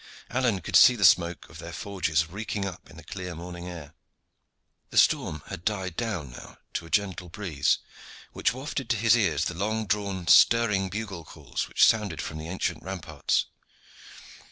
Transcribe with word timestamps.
Alleyne 0.31 0.61
could 0.61 0.75
see 0.75 0.95
the 0.95 1.05
smoke 1.05 1.47
of 1.47 1.59
their 1.59 1.71
forges 1.71 2.27
reeking 2.27 2.65
up 2.65 2.89
in 2.89 2.97
the 2.97 3.03
clear 3.03 3.35
morning 3.35 3.67
air. 3.67 3.93
The 4.89 4.97
storm 4.97 5.43
had 5.49 5.63
died 5.63 5.95
down 5.95 6.31
now 6.31 6.57
to 6.73 6.87
a 6.87 6.89
gentle 6.89 7.29
breeze, 7.29 7.77
which 8.33 8.51
wafted 8.51 8.89
to 8.89 8.97
his 8.97 9.15
ears 9.15 9.45
the 9.45 9.53
long 9.53 9.85
drawn 9.85 10.25
stirring 10.25 10.89
bugle 10.89 11.23
calls 11.23 11.67
which 11.69 11.85
sounded 11.85 12.19
from 12.19 12.39
the 12.39 12.47
ancient 12.49 12.81
ramparts. 12.81 13.45